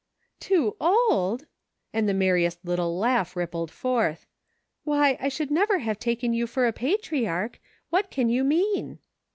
"Too 0.39 0.75
old!" 0.81 1.45
and 1.93 2.09
the 2.09 2.15
merriest 2.15 2.65
little 2.65 2.97
laugh 2.97 3.35
rippled 3.35 3.69
forth." 3.69 4.25
Why, 4.83 5.15
I 5.19 5.29
should 5.29 5.51
never 5.51 5.77
have 5.77 5.99
taken 5.99 6.33
you 6.33 6.47
for 6.47 6.65
a 6.65 6.73
patriarch! 6.73 7.59
What 7.91 8.09
can 8.09 8.27
you 8.27 8.43
mean 8.43 8.97